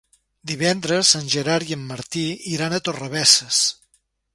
[0.51, 3.67] Divendres en Gerard i en Martí iran a Torrebesses.